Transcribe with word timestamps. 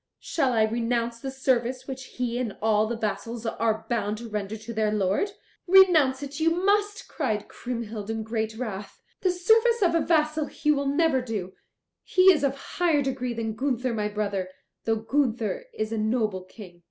"Shall 0.19 0.51
I 0.53 0.63
renounce 0.63 1.19
the 1.19 1.29
service 1.29 1.85
which 1.87 2.05
he 2.05 2.39
and 2.39 2.57
all 2.59 2.87
the 2.87 2.95
vassals 2.97 3.45
are 3.45 3.85
bound 3.87 4.17
to 4.17 4.27
render 4.29 4.57
to 4.57 4.73
their 4.73 4.91
lord?" 4.91 5.33
"Renounce 5.67 6.23
it 6.23 6.39
you 6.39 6.49
must," 6.49 7.07
cried 7.07 7.47
Kriemhild 7.47 8.09
in 8.09 8.23
great 8.23 8.55
wrath. 8.57 8.99
"The 9.19 9.29
service 9.29 9.83
of 9.83 9.93
a 9.93 10.01
vassal 10.01 10.47
he 10.47 10.71
will 10.71 10.87
never 10.87 11.21
do; 11.21 11.53
he 12.03 12.31
is 12.33 12.43
of 12.43 12.55
higher 12.55 13.03
degree 13.03 13.35
than 13.35 13.53
Gunther 13.53 13.93
my 13.93 14.07
brother, 14.07 14.49
though 14.85 14.95
Gunther 14.95 15.65
is 15.71 15.91
a 15.91 15.99
noble 15.99 16.45
King." 16.45 16.79